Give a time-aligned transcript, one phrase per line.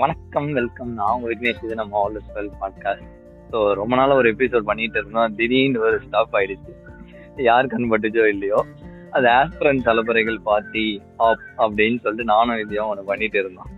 [0.00, 0.90] வணக்கம் வெல்கம்.
[0.98, 3.08] நான் உங்க விக்னேஷ் இது நம்ம all is well podcast
[3.50, 5.34] so ரொம்ப நாள் ஒரு எபிசோட் பண்ணிட்டு இருந்தோம்.
[5.38, 6.72] திடீர்னு ஒரு ஸ்டாப் ஆயிடுச்சு.
[7.48, 8.60] யார் கண்பட்டுச்சோ இல்லையோ.
[9.16, 10.86] அது ஆஸ்பிரன் தலைமுறைகள் பார்ட்டி
[11.26, 13.70] ஆப் அப்படின்னு சொல்லிட்டு நானும் இதையும் ஒன்று பண்ணிட்டு இருந்தோம்.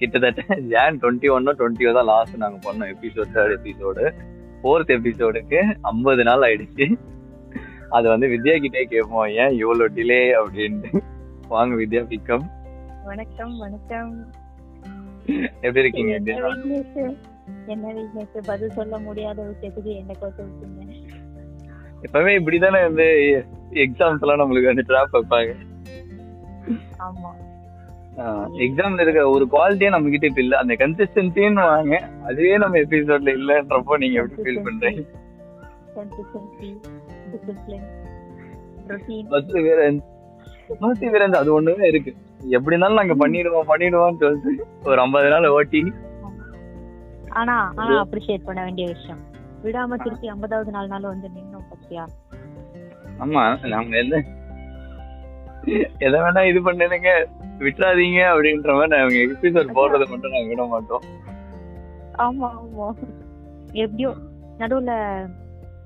[0.00, 4.06] கிட்டத்தட்ட ஜான் டுவெண்ட்டி ஒன்னோ டுவெண்ட்டியோ தான் லாஸ்ட் நாங்கள் பண்ணோம் எபிசோட் தேர்ட் எபிசோடு
[4.62, 5.60] ஃபோர்த் எபிசோடுக்கு
[5.92, 6.88] ஐம்பது நாள் ஆயிடுச்சு.
[7.98, 10.92] அது வந்து வித்யா கிட்டே கேட்போம் ஏன் இவ்வளோ டிலே அப்படின்ட்டு.
[11.54, 12.46] வாங்க வித்யா பிக்கம்
[13.12, 14.12] வணக்கம் வணக்கம்.
[15.62, 16.12] எப்படி இருக்கீங்க?
[17.66, 20.84] என்ன பதில் சொல்ல முடியாத விஷயத்துக்கு என்ன கொத்து விட்டீங்க
[22.02, 23.06] எப்பவுமே இப்படிதானே வந்து
[23.76, 25.52] எக்ஸாம்ஸ் எல்லாம் நம்மளுக்கு வந்து ட்ராப் வைப்பாங்க.
[26.98, 27.30] ஆமா.
[28.58, 30.56] எக்ஸாம்ல இருக்க ஒரு குவாலிட்டியே நம்ம கிட்ட இப்ப இல்ல.
[30.56, 31.96] அந்த கன்சிஸ்டன்சின்னு வாங்க.
[32.22, 35.02] அதுவே நம்ம எபிசோட்ல இல்லன்றப்போ நீங்க எப்படி ஃபீல் பண்றீங்க?
[35.96, 36.70] கன்சிஸ்டன்சி
[37.32, 37.86] டிசிப்ளின்
[39.62, 39.80] வேற
[40.74, 42.14] பஸ் வேற அது ஒண்ணுமே இருக்கு.
[42.48, 45.92] எப்படி இருந்தாலும் நாங்க பண்ணிடுவோம் பண்ணிடுவோம்னு சொல்லிட்டு ஒரு ஐம்பது நாள் ஓட்டி.
[47.28, 49.20] ஆனா ஆனா அப்ரிஷியேட் பண்ண வேண்டிய விஷயம்.
[49.64, 52.04] விடாம திருப்பி ஐம்பதாவது நாள் நாள் வந்து நின்னோம் பத்தியா?
[53.20, 54.24] ஆமா நாங்க எந்த
[56.00, 61.04] எதை வேணா இது பண்ணுங்க விட்டுறாதீங்க அப்படின்ற மாதிரி நாங்க எபிசோட் போடுறதை மட்டும் நாங்க விட மாட்டோம்.
[62.14, 62.94] ஆமா ஆமா.
[63.72, 64.14] எப்படியோ
[64.58, 64.92] நடுவுல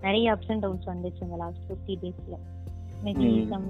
[0.00, 2.36] நிறைய அப்ஸ் அண்ட் டவுன்ஸ் வந்துச்சு இந்த லாஸ்ட் ஃபிஃப்டி டேஸ்ல
[3.05, 3.67] exam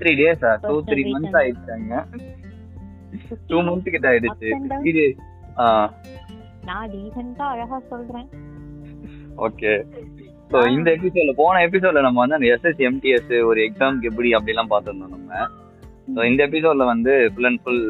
[0.00, 1.14] three days two Personal three reason.
[1.16, 1.92] Months ஆயிடுச்சாங்க.
[3.50, 4.48] Two month கிட்ட ஆயிடுச்சு.
[4.90, 5.04] இது
[5.58, 5.66] ஆ.
[6.66, 8.28] நான் டீசெண்டா அழகா சொல்றேன்.
[9.46, 9.72] ஓகே.
[10.50, 15.14] ஸோ இந்த எபிசோட்ல போன எபிசோட்ல நம்ம வந்து அந்த எஸ்எஸ் எம்டிஎஸ் ஒரு எக்ஸாம்க்கு எப்படி அப்படிலாம் பார்த்துருந்தோம்
[15.16, 15.32] நம்ம.
[16.14, 17.82] ஸோ இந்த எபிசோட்ல வந்து ஃபுல் அண்ட் ஃபுல்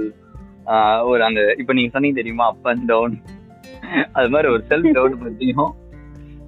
[1.08, 3.16] ஒரு அந்த இப்போ நீங்க சொன்னீங்க தெரியுமா அப் அண்ட் டவுன்
[4.12, 5.72] அது மாதிரி ஒரு செல்ஃப் டவுட் பத்தியும்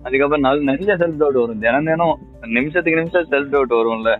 [0.09, 1.63] அதுக்கப்புறம் நல்ல நிறைய செல்ஃப் டவுட் வரும்.
[1.65, 2.19] தினம் தினம்
[2.57, 4.13] நிமிஷத்துக்கு நிமிஷம் செல்ஃப் டவுட் வரும்ல.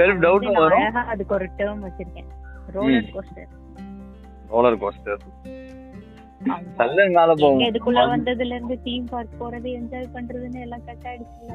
[0.00, 0.98] செல்ஃப் நான் வரும்.
[1.14, 2.28] அதுக்கு ஒரு டேர்ம் வச்சிருக்கேன்.
[2.76, 3.52] ரோலர் கோஸ்டர்
[4.52, 5.22] ரோலர் கோஸ்டர்
[6.80, 7.62] நல்ல மேல போகும்.
[7.68, 11.54] இதுக்குள்ள வந்ததுல இருந்து தீம் பார்க் போறது என்ஜாய் பண்றதுன்னு எல்லாம் கட் ஆயிடுச்சுல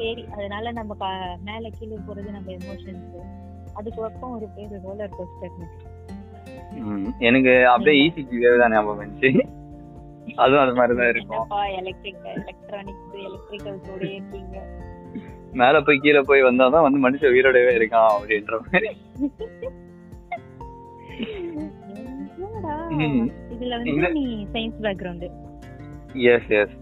[0.00, 0.92] சரி அதனால நம்ம
[1.48, 3.06] மேல கீழே போறது நம்ம எமோஷன்ஸ்
[3.78, 5.56] அதுக்கு பக்கம் ஒரு பேரு ரோலர் கோஸ்டர்
[7.28, 8.22] எனக்கு அப்படியே ஈஸி
[8.62, 9.30] தான் ஞாபகம் வந்துச்சு.
[10.36, 11.46] அதுவும் அது மாதிரி தான் இருக்கும்
[11.76, 13.14] எலக்ட்ரிக் எலக்ட்ரானிக்ஸ்
[13.94, 14.58] இருக்கீங்க
[15.52, 18.90] மேல போய் கீழே போய் வந்தாதான் வந்து மனுஷன் உயிரோடவே இருக்கான் அப்படின்ற மாதிரி.
[22.38, 22.86] என்னடா?
[22.88, 23.30] ம்.
[23.50, 24.08] இதுல வந்து இல்ல.
[24.08, 25.26] நீ science background
[26.12, 26.76] yes yes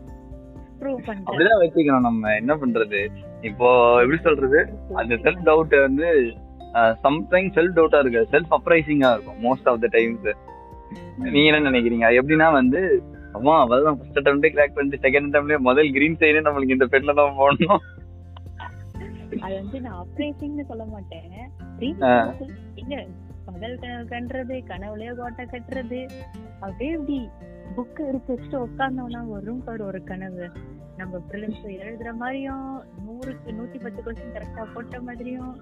[0.80, 1.22] prove பண்ற.
[1.26, 2.34] அப்படிதான் வச்சுக்கணும் நம்ம.
[2.34, 3.00] என்ன பண்றது?
[3.40, 3.68] இப்போ
[4.02, 4.60] எப்படி சொல்றது?
[4.94, 6.08] அந்த செல்ஃப் டவுட் வந்து
[7.04, 8.22] சம்டைம் செல்ஃப் டவுட்டா இருக்கு.
[8.32, 10.28] செல்ஃப் அப்ரைசிங்கா இருக்கும் மோஸ்ட் ஆஃப் த டைம்ஸ்
[11.32, 12.06] நீங்க என்ன நினைக்கிறீங்க?
[12.20, 12.80] எப்படின்னா வந்து
[13.36, 17.38] அம்மா அதான் ஃபர்ஸ்ட் அட்டம்ப்டே கிராக் பண்ணிட்டு செகண்ட் அட்டம்ப்ட்லயே முதல் கிரீன் சைடு நம்மளுக்கு இந்த பெட்ல தான்
[17.40, 17.82] போடணும்.
[19.44, 21.34] அது வந்து நான் அப்ரைசிங்னு சொல்ல மாட்டேன்.
[23.48, 26.00] பகல் கனவு கண்டுறது கனவுலயே கோட்டை கட்டுறது.
[26.62, 27.18] அப்படியே இப்படி
[27.76, 30.46] புக் எடுத்து வச்சுட்டு உட்கார்ந்தோம்னா வரும் பாரு ஒரு கனவு.
[31.00, 32.66] நம்ம ப்ரிலிம்ஸ் எழுதுற மாதிரியும்
[33.06, 35.52] நூறுக்கு நூத்தி பத்து கொஸ்டின் கரெக்டா போட்ட மாதிரியும்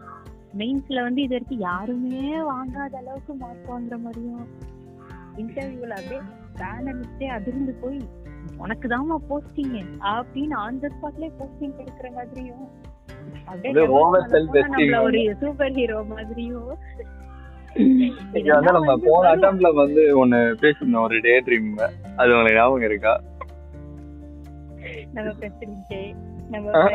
[0.60, 4.44] மெயின்ஸ்ல வந்து இது வரைக்கும் யாருமே வாங்காத அளவுக்கு மார்க் வாங்குற மாதிரியும்
[5.42, 6.22] இன்டர்வியூல அப்படியே
[6.58, 8.00] பேனலிஸ்டே அதிர்ந்து போய்
[8.58, 9.76] உனக்கு தாமா போஸ்டிங்
[10.12, 12.66] அப்படின்னு ஆன் த ஸ்பாட்லயே போஸ்டிங் கொடுக்குற மாதிரியும்
[15.02, 16.70] ஒரு சூப்பர் ஹீரோ மாதிரியும்
[18.68, 21.66] நம்ம போன வந்து அட்டம்ப்ட்ல வந்து ஒண்ணு பேசியிருந்தோம் ஒரு டே ட்ரீம்
[22.16, 23.14] அது உங்களுக்கு ஞாபகம் இருக்கா?
[25.12, 25.92] நம்ம பிரசிடென்ட்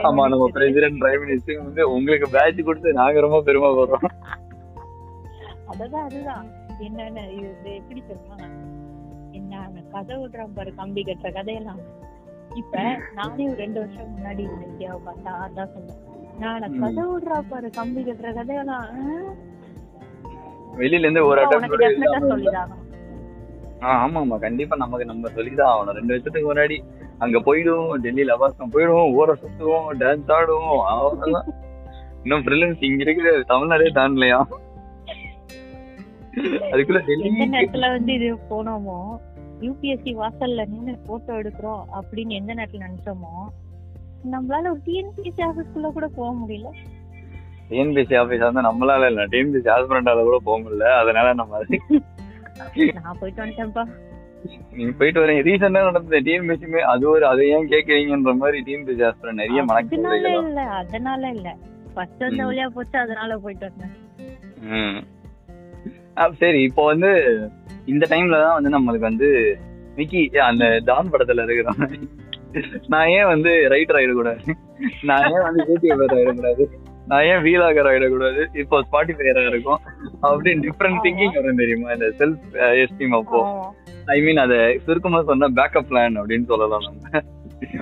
[0.08, 0.46] ஆமா நம்ம.
[0.50, 4.08] பிரசிடென்ட் பிரைம் மினிஸ்டர் வந்து உங்களுக்கு பேட்ச் கொடுத்து நாங்க ரொம்ப பெருமைப்படுறோம்
[5.68, 6.48] அதுதான் அதுதான்.
[6.80, 8.02] என்னன்னு இது எப்படி
[9.64, 11.82] என்ன கதை விடுறான் பாரு கம்பி கட்டுற கதையெல்லாம்.
[12.56, 12.78] இப்ப
[13.14, 16.00] நானே ஒரு ரெண்டு வருஷம் முன்னாடி இந்த இந்தியாவை பார்த்தா அதான் சொன்னேன்.
[16.40, 16.80] நான்.
[16.80, 18.88] கதை விடுறா பாரு கம்பி கட்டுற கதையெல்லாம்?
[20.78, 21.42] வெளியில இருந்து ஒரு
[23.84, 25.96] ஆ, ஆமா ஆமா கண்டிப்பா நமக்கு நம்ம சொல்லிதான் ஆகணும்.
[25.96, 26.76] ரெண்டு வருஷத்துக்கு முன்னாடி
[27.20, 31.48] அங்க போயிடுவோம் டெல்லியில அவாசம் போயிடுவோம் ஊரை சுத்துவோம் டான்ஸ் ஆடுவோம் அவ்வளவுதான்.
[32.24, 34.40] இன்னும் பிரிலிம்ஸ் இங்க இருக்கிற தமிழ்நாடே தாண்டலையா?
[36.72, 38.98] அதுக்குள்ள டெல்லி நேரத்துல வந்து இது போனோமோ
[39.62, 43.34] யூபிஎஸ்சி வாசல்ல நின்னு போட்டோ எடுக்கிறோம் அப்படின்னு எந்த நேரத்துல நினைச்சோமோ
[44.32, 46.70] நம்மளால ஒரு டிஎன்பிஎஸ்சி ஆபீஸ்க்குள்ள கூட போக முடியல.
[47.70, 49.26] டிஎன்பிசி ஆபீஸ் வந்து நம்மளால இல்ல.
[49.26, 50.88] டிஎன்பிசி ஹாஸ்பிரண்டால கூட போக முடியல.
[50.98, 51.60] அதனால நம்ம
[52.94, 53.84] நான் போயிட்டு வந்துட்டேன்ப்பா.
[54.74, 56.20] நீங்க போயிட்டு வரீங்க ரீசெண்டா நடந்தது.
[56.20, 61.50] டிஎன்பிசியுமே அது ஒரு அதை ஏன் கேக்குறீங்கன்ற மாதிரி டிஎன்பிசி ஹாஸ்பிரண்ட் நிறைய மனக்கவலைகள் இல்ல அதனால இல்ல.
[61.94, 62.48] ஃபர்ஸ்ட் அந்த ம்.
[62.48, 65.08] வழியா போச்சு அதனால போயிட்டு வந்தேன்.
[66.40, 67.10] சரி இப்போ வந்து
[67.86, 69.58] இந்த டைம்ல தான் வந்து நம்மளுக்கு வந்து
[69.96, 71.90] விக்கி அந்த டான் படத்துல இருக்கிறோம்
[72.88, 74.40] நான் ஏன் வந்து ரைட்டர் ஆயிடக்கூடாது?
[75.04, 76.66] நான் ஏன் வந்து யூடியூபர் ஆயிடக்கூடாது?
[77.08, 78.58] நான் ஏன் வீலாகர் ஆயிடக்கூடாது?
[78.58, 79.80] இப்போ ஸ்பாட்டிஃபையரா இருக்கும்.
[80.22, 81.92] அப்படின்னு டிஃப்ரெண்ட் திங்கிங் வரும் தெரியுமா?
[81.92, 83.74] இந்த செல்ஃப் எஸ்டீம் அப்போ.
[84.06, 87.22] ஐ மீன் அத சுருக்கமா சொன்னா பேக்கப் பிளான் அப்படின்னு சொல்லலாம் நம்ம.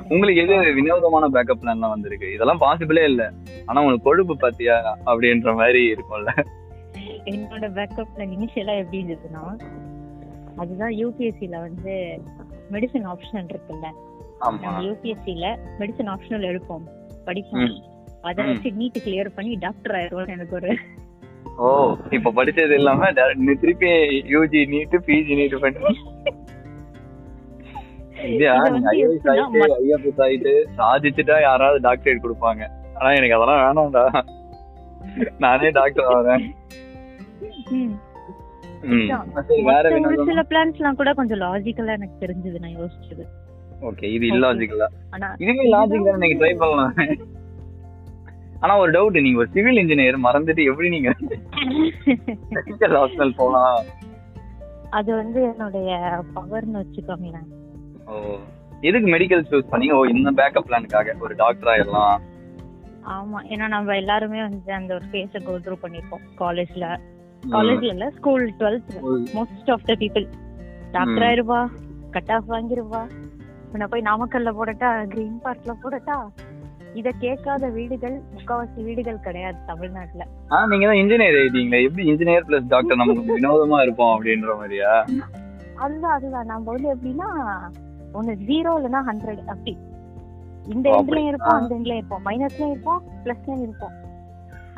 [0.09, 2.33] உங்களுக்கு எது வினோதமான பேக்கப் பிளான்லாம் வந்திருக்கு?
[2.33, 3.31] இதெல்லாம் பாசிபிளே இல்ல.
[3.65, 4.97] ஆனா உங்களுக்கு கொழுப்பு பாத்தியா?
[5.05, 6.31] அப்படின்ற மாதிரி இருக்கும்ல.
[7.25, 9.59] என்னோட பேக்கப் பிளான் இனிஷியலா எப்படி இருந்ததுன்னா
[10.63, 11.93] அதுதான் யூபிஎஸ்சில வந்து
[12.71, 13.87] மெடிசன் ஆப்ஷனல் இருக்குல்ல.
[14.39, 15.45] நம்ம யூபிஎஸ்சில
[15.79, 16.85] மெடிசன் ஆப்ஷனல் எடுப்போம்.
[17.25, 17.75] படிப்போம்.
[18.21, 20.71] அதை வச்சு நீட் கிளியர் பண்ணி டாக்டர் ஆயிடுவோம் எனக்கு ஒரு
[21.57, 21.67] ஓ
[22.09, 23.11] இப்ப படிச்சது இல்லாம
[23.61, 23.89] திருப்பி
[24.33, 25.93] யூஜி நீட்டு பிஜி நீட்டு பண்ணி.
[30.77, 32.61] சாதிச்சுட்டா யாராவது டாக்டரேட் கொடுப்பாங்க.
[32.95, 34.03] ஆனா எனக்கு அதெல்லாம் வேணாம்டா.
[35.37, 36.45] நானே டாக்டர் ஆகிறேன்
[38.83, 43.23] ஒரு சில பிளான்ஸ்லாம் கூட கொஞ்சம் லாஜிக்கலா எனக்கு தெரிஞ்சது நான் யோசிச்சது.
[43.81, 44.87] ஓகே இது இல்லாஜிக்கலா
[45.37, 46.93] இதுவே லாஜிக் தான் நீங்க ட்ரை பண்ணலாம்.
[48.63, 51.09] ஆனா ஒரு டவுட் நீங்க ஒரு சிவில் இன்ஜினியர் மறந்துட்டு எப்படி நீங்க
[52.57, 53.77] மெடிக்கல் ஹாஸ்பிட்டல் போலாம்?
[54.89, 55.89] அது வந்து என்னுடைய
[56.35, 57.47] பவர்னு வச்சுக்கோங்களேன்.
[58.07, 58.13] ஓ
[58.81, 59.93] எதுக்கு மெடிக்கல் சூஸ் பண்ணீங்க?
[59.93, 62.17] ஓ இந்த பேக்கப் பிளானுக்காக ஒரு டாக்டர் ஆயிடலாம்
[63.09, 66.85] ஆமா ஏன்னா நம்ம எல்லாருமே வந்து அந்த ஒரு ஃபேஸ கோ த்ரூ பண்ணிருப்போம் காலேஜ்ல
[67.47, 68.93] காலேஜ்ல இல்ல school twelfth
[69.33, 70.27] most of the people
[70.91, 71.23] doctor.
[71.23, 71.67] ஆயிருவா
[72.11, 73.01] cut off வாங்கிருவா.
[73.71, 76.27] உன்னை போய் நாமக்கல்ல போடட்டா கிரீன் பார்க்ல போடட்டா?
[76.93, 80.27] இத கேட்காத வீடுகள் முக்காவாசி வீடுகள் கிடையாது தமிழ்நாட்டுல.
[80.51, 85.05] ஆ நீங்க தான் இன்ஜினியர் எழுதிங்களே எப்படி இன்ஜினியர் பிளஸ் டாக்டர் நமக்கு வினோதமா இருப்போம் அப்படின்ற மாதிரியா?
[85.75, 86.45] அதுதான் அதுதான்.
[86.45, 87.29] நம்ம வந்து எப்படின்னா
[88.13, 89.77] ஒண்ணு ஜீரோ இல்லைன்னா ஹண்ட்ரட் அப்படி.
[90.67, 91.27] இந்த எண்ட்லயும்.
[91.27, 91.49] இருப்போம்.
[91.49, 92.25] அந்த எண்ட்லயும் இருப்போம்.
[92.25, 93.91] மைனஸ்லயும் இருப்போம் பிளஸ்லயும் இருப்போம்.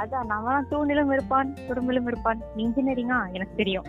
[0.02, 2.40] அதான் நம்ம தூணிலும் இருப்பான் குடும்பிலும் இருப்பான்.
[2.58, 3.84] இன்ஜினியரிங்கா எனக்கு தெரியும்.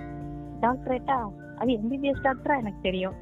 [0.61, 1.17] டாக்டரேட்டா
[1.57, 3.15] அது எம்பிபிஎஸ் டாக்டரா எனக்கு தெரியும்.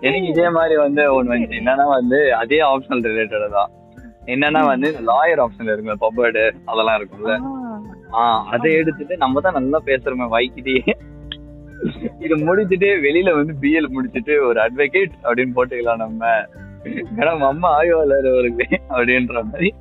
[0.00, 3.70] எனக்கு இதே மாதிரி வந்து ஒண்ணு வந்துச்சு என்னன்னா வந்து அதே ஆப்ஷனல் ரிலேட்டட் தான்.
[4.26, 7.32] என்னன்னா வந்து லாயர் ஆப்ஷன் இருக்குல்ல பப்பர்டு அதெல்லாம் இருக்கும்ல.
[8.12, 10.76] ஆ, ஆ அதை எடுத்துட்டு நம்ம தான் நல்லா பேசுறோமே வாய்க்கிட்டே
[12.18, 16.24] இது முடிச்சுட்டு வெளியில வந்து பிஎல் முடிச்சுட்டு ஒரு அட்வொகேட் அப்படின்னு போட்டுக்கலாம் நம்ம.
[17.16, 19.74] மேடம் அம்மா ஆய்வாளர் வருது அப்படின்ற மாதிரி.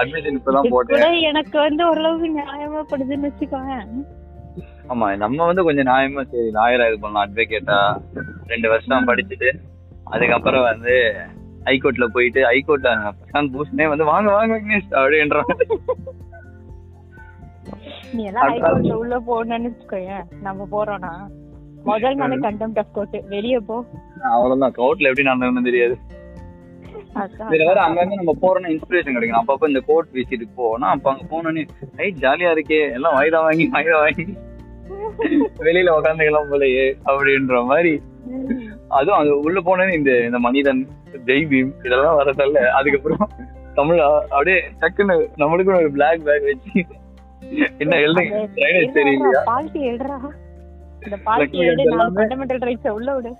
[0.00, 1.20] அட்மிஷன் இப்பதான் போட்டேன்.
[1.20, 3.74] எனக்கு வந்து ஓரளவுக்கு நியாயமா படுதுன்னு வச்சுக்கோங்க
[4.88, 7.78] ஆமா நம்ம வந்து கொஞ்சம் நியாயமா சரி லாயரா இது பண்ணலாம் அட்வொகேட்டா
[8.46, 9.50] ரெண்டு வருஷம் படிச்சுட்டு
[10.04, 10.94] அதுக்கப்புறம் வந்து
[11.64, 15.68] ஹைகோர்ட்ல போயிட்டு ஹைகோர்ட்ல பிரசாந்த் பூஷனே வந்து வாங்க வாங்க விக்னேஷ் அப்படின்ற மாதிரி.
[18.12, 18.48] நீ எல்லாம்.
[18.48, 21.12] ஹைகோர்ட்ல உள்ள போகணும்னு வச்சுக்கோயேன் நம்ம போறோம்னா.
[21.84, 23.76] முதல் நாளே கண்டெம்ட் ஆஃப் கோர்ட் வெளிய போ.
[24.22, 25.94] அவ்வளவுதான் கோர்ட்ல எப்படி நடந்ததுன்னு தெரியாது.
[27.14, 29.40] இதுல வேற அங்கங்க நம்ம போறோம்னா இன்ஸ்பிரேஷன் கிடைக்கும்.
[29.40, 31.62] அப்பப்ப இந்த கோர்ட் விசிட்டுக்கு போவோம்னா அப்ப அங்க போனோன்னே
[31.96, 32.80] ஐ ஜாலியா இருக்கே.
[32.96, 34.24] எல்லாம் வாய்தா வாங்கி வாய்தா வாங்கி.
[35.66, 37.92] வெளியில உட்காந்துக்கலாம் போலயே அப்படின்ற மாதிரி.
[38.88, 40.80] அதுவும் அது உள்ள போனோன்னே இந்த இந்த மனிதன்
[41.28, 42.58] ஜெய் பீம் இதெல்லாம் வரதல்ல.
[42.78, 43.24] அதுக்கப்புறம்
[43.74, 44.00] தமிழ்
[44.34, 46.80] அப்படியே டக்குன்னு நம்மளுக்கும் ஒரு பிளாக் பேக் வச்சு
[47.78, 48.34] என்ன எழுதுங்க?
[48.56, 49.40] ட்ரைனேஜ் தெரியலையா?
[49.50, 50.18] பால்ட்டி எடுறா
[51.06, 53.32] இந்த பால்ட்டி எடு நான் ஃபண்டமெண்டல் ரைட்ஸ் உள்ள விடு.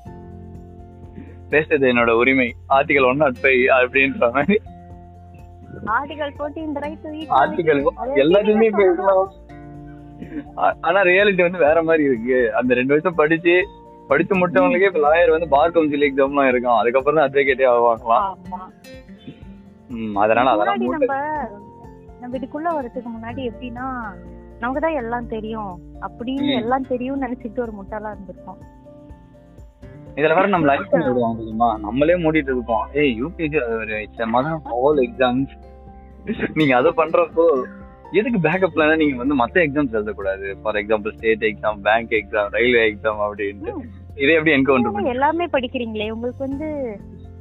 [1.52, 2.48] பேசுறது என்னோட உரிமை.
[2.76, 4.56] ஆர்டிகல் ஒன் நாட் ஃபைவ் அப்படின்ற மாதிரி.
[5.96, 7.06] ஆர்டிகல் 14 ரைட்
[7.42, 7.80] ஆர்டிகல்
[8.24, 9.30] எல்லாத்தையுமே பேசலாம்.
[10.86, 12.40] ஆனா ரியாலிட்டி வந்து வேற மாதிரி இருக்கு.
[12.58, 13.54] அந்த ரெண்டு வருஷம் படிச்சு
[14.10, 16.78] படிச்சு முடிச்சவங்களுக்கே இப்ப லாயர் வந்து பார் கவுன்சில் எக்ஸாம்லாம் இருக்கும்.
[16.80, 18.28] அதுக்கப்புறம் தான் அட்வொகேட்டே ஆவாங்களாம்.
[20.24, 20.82] அதனால அதெல்லாம்
[22.20, 23.86] நம்ம இதுக்குள்ள வரதுக்கு முன்னாடி எப்படின்னா
[24.60, 25.72] நமக்கு தான் எல்லாம் தெரியும்.
[26.06, 26.52] அப்படின்னு.
[26.60, 28.60] எல்லாம் தெரியும்னு நினைச்சிட்டு ஒரு முட்டாளா இருந்திருக்கோம்
[30.16, 31.68] இதுல வேற நம்ம லைஃப் விடுவாங்க தெரியுமா?
[31.82, 32.86] நம்மளே மூடிட்டு இருப்போம்.
[32.94, 35.52] ஏய் யூபிஎஸ்சி ஒரு மதம் ஆல் எக்ஸாம்ஸ்
[36.54, 37.46] நீங்க அதை பண்றப்போ
[38.18, 40.46] எதுக்கு பேக்கப் பிளான நீங்க வந்து மத்த எக்ஸாம்ஸ் எழுதக்கூடாது?
[40.62, 43.72] For example state exam bank exam railway exam அப்படின்ட்டு.
[44.22, 46.08] இதை எப்படி என்கவுண்டர் பண்ணி எல்லாமே படிக்கிறீங்களே.
[46.16, 46.68] உங்களுக்கு வந்து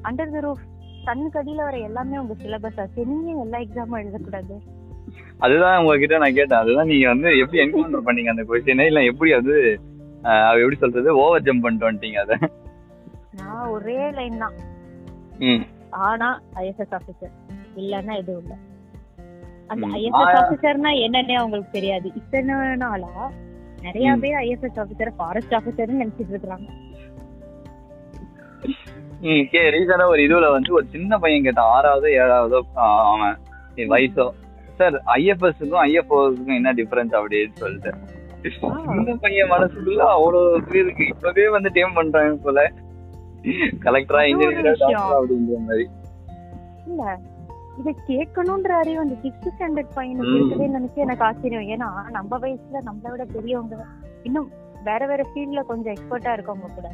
[0.03, 0.63] அண்டர் த ரூஃப்
[1.05, 4.55] கண்ணுக்கு அடியில வர எல்லாமே உங்க சிலபஸ் ஆச்சு நீங்க எல்லா எக்ஸாமும் எழுதக்கூடாது?
[5.37, 6.63] அதுதான் உங்ககிட்ட நான் கேட்டேன்.
[6.63, 9.55] அதுதான் நீங்க வந்து எப்படி என்கவுண்டர் பண்ணீங்க அந்த கொஸ்டினை இல்ல எப்படி அது
[10.55, 11.09] எப்படி சொல்றது?
[11.21, 12.35] ஓவர் ஜம்ப் பண்ணிட்டு வந்துட்டீங்க அதை.
[13.37, 14.57] நான் ஒரே லைன் தான்.
[15.89, 17.35] ஆனா ஐஎஸ்எஸ் ஆபீசர்
[17.75, 18.53] இல்லன்னா எதுவும் இல்ல.
[19.67, 19.87] அந்த.
[19.87, 22.07] ஐஎஸ்எஸ் ஆபீசர்னா என்னன்னே அவங்களுக்கு தெரியாது.
[22.15, 23.31] இத்தனை நாளா
[23.81, 24.15] நிறைய.
[24.23, 26.69] பேர் ஐஎஸ்எஸ் ஆபீசர் ஃபாரஸ்ட் ஆபீசர்னு நினைச்சிட்டு இருக்காங்க
[29.51, 31.71] கே ரீசெண்டா ஒரு இதுல வந்து ஒரு சின்ன பையன் கேட்டான்.
[31.77, 32.59] ஆறாவது ஏழாவதோ
[33.13, 33.37] அவன்.
[33.75, 34.25] வயசோ.
[34.77, 37.91] சார் ஐஎஃப்எஸ்க்கும் ஐஎஃப்ஓஸுக்கும் என்ன டிஃபரன்ஸ் அப்படின்னு சொல்லிட்டு.
[38.59, 42.71] சின்ன பையன் மனசுக்குள்ள அவ்வளவு இருக்கு இப்பவே வந்து டேம் பண்றாங்க போல.
[43.83, 44.73] கலெக்டரா இன்ஜினியரா.
[44.83, 45.85] டாக்டர் அப்படின்ற மாதிரி
[46.87, 47.03] இல்ல
[47.77, 50.37] இத கேட்கணும்ன்ற அறிவு அந்த சிக்ஸ்த் ஸ்டாண்டர்ட் பையனுக்கு ம்.
[50.37, 53.77] இருக்குதே நினைச்சு எனக்கு ஆச்சரியம் ஏன்னா நம்ம வயசுல நம்மளை விட பெரியவங்க
[54.23, 54.49] இன்னும்
[54.83, 56.89] வேற வேற ஃபீல்ட்ல கொஞ்சம் எக்ஸ்பர்ட்டா இருக்கவங்க கூட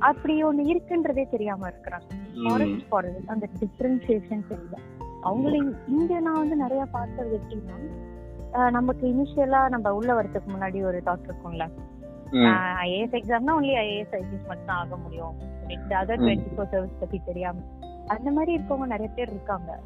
[0.00, 2.08] அப்படி ஒண்ணு இருக்குன்றதே தெரியாம இருக்கிறாங்க.
[2.40, 4.76] ஃபாரஸ்ட் ஃபாரஸ்ட் அந்த டிஃபரன்சியேஷன் தெரியல
[5.22, 7.76] அவங்களையும் இங்க நான் வந்து நிறைய பார்த்தது எப்படின்னா
[8.70, 11.64] நமக்கு இனிஷியலா நம்ம உள்ள வரதுக்கு முன்னாடி ஒரு தாட் இருக்கும்ல.
[12.32, 15.34] ஐஏஎஸ் எக்ஸாம்னா ஒன்லி ஐஏஎஸ் ஐபிஎஸ் மட்டும் தான் ஆக முடியும்.
[15.88, 16.20] அதர்.
[16.22, 17.56] டுவெண்ட்டி ஃபோர் சர்வீஸ் பத்தி தெரியாம.
[18.06, 19.80] அந்த மாதிரி இருக்கவங்க நிறைய பேர் இருக்காங்க.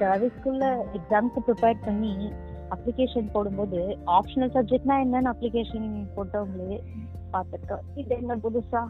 [0.00, 0.64] சர்வீஸ்க்குள்ள
[0.98, 2.32] எக்ஸாம்க்கு ப்ரிப்பேர் பண்ணி
[2.70, 6.80] அப்ளிகேஷன் போடும்போது ஆப்ஷனல் சப்ஜெக்ட்னா என்னன்னு அப்ளிகேஷன் போட்டவங்களே
[7.32, 7.84] பார்த்துருக்கோம்.
[7.94, 8.82] இது என்ன புதுசா.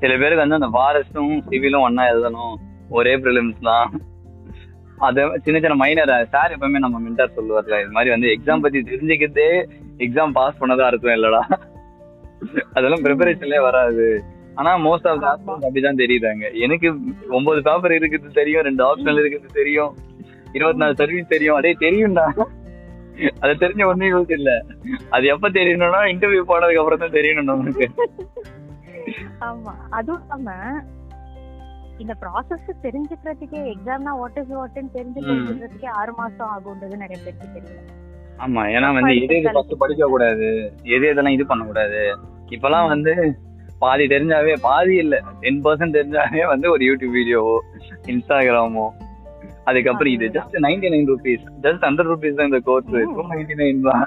[0.00, 2.54] சில பேருக்கு வந்து அந்த ஃபாரஸ்டும் சிவிலும் ஒண்ணா எழுதணும்.
[2.88, 4.00] ஒரே ப்ரிலிம்ஸ் தான்.
[4.98, 9.68] அது சின்ன சின்ன மைனர் சார் எப்பவுமே நம்ம மென்டார் சொல்லுவார்ல இது மாதிரி வந்து எக்ஸாம் பத்தி தெரிஞ்சுக்கிட்டே
[9.98, 11.42] எக்ஸாம் பாஸ் பண்ணதா அர்த்தம் இல்லடா.
[12.72, 14.24] அதெல்லாம் ப்ரிப்பரேஷன்லயே வராது.
[14.54, 16.94] ஆனா மோஸ்ட் ஆஃப் த அப்படிதான் தெரியுறாங்க எனக்கு
[17.28, 19.94] ஒன்பது பேப்பர் இருக்குது தெரியும் ரெண்டு ஆப்ஷனல் இருக்குது தெரியும்.
[20.52, 21.56] இருபத்தி நாலு சர்வீஸ் தெரியும்.
[21.56, 22.26] அதே தெரியும்டா.
[23.40, 24.64] அது தெரிஞ்ச ஒன்னும் யூஸ் இல்ல.
[25.10, 27.86] அது எப்ப தெரியணும்னா இன்டர்வியூ போனதுக்கு அப்புறம் தான் தெரியணும் நமக்கு.
[29.40, 29.74] ஆமா.
[29.90, 30.82] அதுவும் இல்லாம
[31.98, 38.05] இந்த ப்ராசஸ் தெரிஞ்சுக்கிறதுக்கே எக்ஸாம்னா வாட் இஸ் வாட்னு தெரிஞ்சுக்கிறதுக்கே ஆறு மாசம் ஆகுன்றது நிறைய பேருக்கு தெரியல.
[38.38, 40.48] ஆமா ஏன்னா வந்து எது எது ஃபர்ஸ்ட் படிக்க கூடாது
[40.90, 42.00] எது எதெல்லாம் இது பண்ண கூடாது
[42.50, 43.12] இப்பெல்லாம் வந்து
[43.80, 47.56] பாதி தெரிஞ்சாவே பாதி இல்ல டென் பர்சன்ட் தெரிஞ்சாவே வந்து ஒரு யூடியூப் வீடியோவோ
[48.06, 48.86] இன்ஸ்டாகிராமோ
[49.66, 52.90] அதுக்கப்புறம் இது just ninety nine rupees just hundred rupees தான் இந்த கோர்ஸ்.
[53.10, 54.04] டூ நைன்டி நைன் தான்.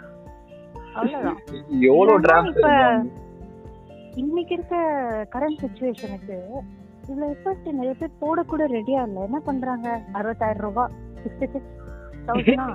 [1.88, 2.14] எவ்வளவு
[2.52, 3.18] இப்ப-
[4.18, 4.76] இன்னைக்கு இருக்க
[5.34, 6.38] கரண்ட் சுச்சுவேஷனுக்கு
[7.04, 9.20] இதுல எஃபர்ட் நிறைய பேர் போட கூட ரெடியா இல்ல.
[9.28, 9.88] என்ன பண்றாங்க?
[10.14, 11.76] அறுபத்தாயிரம் ரூபாய் சிக்ஸ்டி சிக்ஸ்
[12.28, 12.68] தௌசண்டா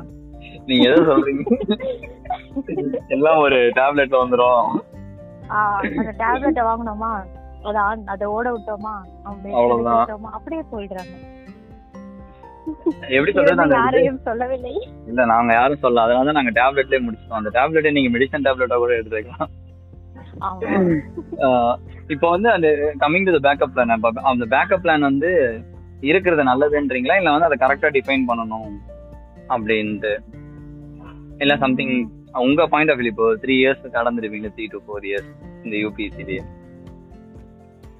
[0.66, 1.42] நீங்க எதை சொல்றீங்க?
[3.08, 4.66] எல்லாம் ஒரு டேப்லெட்ல வந்துரும்.
[5.48, 7.12] அந்த டேப்லெட்டை வாங்கினோமா?
[7.62, 8.94] அத அதை ஓட விட்டோமா.
[9.26, 10.30] விட்டோமா?
[10.38, 11.14] அப்படியே போயிடுறாங்க.
[13.08, 13.68] எப்படி சொல்றது?
[13.70, 14.88] யாரையும் சொல்லவில்லை.
[15.06, 17.40] இல்ல நாங்க யாரும் சொல்ல அதனால தான் நாங்க டேப்லெட்லயே முடிச்சிட்டோம்.
[17.40, 18.92] அந்த டேப்லெட்டை நீங்க மெடிசன் டேப்லெட்டா கூட
[21.46, 21.74] ஆஹ்
[22.08, 22.68] இப்போ வந்து அந்த
[23.00, 25.30] கம்மிங் டு பேக்கப் பிளான் அந்த பேக்கப் பிளான் வந்து
[26.00, 27.16] இருக்கிறது நல்லதுன்றீங்களா?
[27.16, 28.72] இல்ல வந்து அதை கரெக்டா டிஃபைன் பண்ணணும்
[29.48, 30.12] அப்படின்ட்டு?
[31.44, 35.30] இல்ல சம்திங் உங்க பாயிண்ட் ஆஃப் வியூ இப்போ த்ரீ இயர்ஸ் கடந்துருப்பீங்க த்ரீ டு ஃபோர் இயர்ஸ்
[35.64, 36.42] இந்த யூபிஎஸ்சிலேயே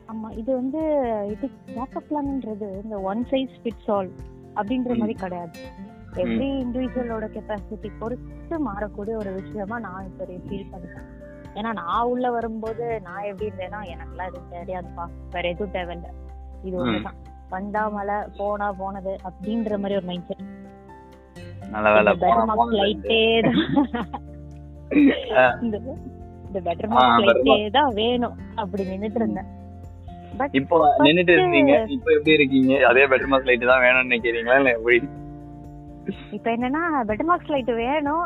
[0.09, 0.79] ஆமா இது வந்து
[1.31, 4.11] இது பேக்கப் பிளான்ன்றது இந்த ஒன் சைஸ் ஃபிட்ஸ் ஆல்
[4.55, 4.97] அப்படின்ற.
[4.97, 5.59] மாதிரி கிடையாது.
[6.15, 11.07] எவ்ரி இண்டிவிஜுவலோட கெப்பாசிட்டி பொறுத்து மாறக்கூடிய ஒரு விஷயமா நான் இப்போ ஃபீல் பண்றேன்.
[11.55, 15.09] ஏன்னா நான் உள்ள வரும்போது நான் எப்படி இருந்தேன்னா எனக்குலாம் இது தெரியாதுப்பா.
[15.31, 16.05] வேற எதுவும் தேவையில்ல.
[16.65, 16.87] இது.
[16.87, 17.19] ஒண்ணுதான்.
[17.49, 20.54] வந்தா மழை போனா போனது அப்படின்ற மாதிரி ஒரு மைண்ட் செட்
[21.75, 22.13] நல்ல வேலை.
[25.65, 25.77] இந்த
[26.47, 28.37] இந்த பெட்டர் better லைட்டே தான் வேணும்.
[28.63, 29.49] அப்படி நின்னுட்டு இருந்தேன்.
[30.39, 30.77] பட் இப்போ
[31.07, 32.73] நின்னுட்டு இருக்கீங்க இப்போ எப்படி இருக்கீங்க?
[32.91, 34.59] அதே பெட்டர் மாஸ் லைட் தான் வேணும்னு நினைக்கிறீங்களா?
[34.61, 34.99] இல்ல எப்படி?
[36.37, 38.25] இப்ப என்னன்னா பெட்டர் மார்க்ஸ் லைட் வேணும்.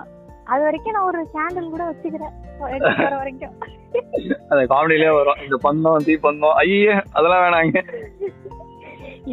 [0.53, 2.35] அது வரைக்கும் நான் ஒரு கேண்டில் கூட வச்சுக்கிறேன்.
[3.23, 3.57] வரைக்கும்.
[4.51, 5.43] அந்த காமெடியிலே வரும்.
[5.47, 7.83] இந்த பந்தம் தீ பந்தம் ஐயே அதெல்லாம் வேணாங்க.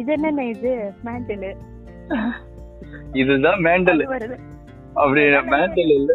[0.00, 0.72] இது என்னென்ன இது?
[1.06, 1.48] மேண்டில்
[3.22, 4.02] இதுதான் மேண்டல்
[5.02, 5.22] அப்படி
[5.54, 6.12] மேண்டல் இல்ல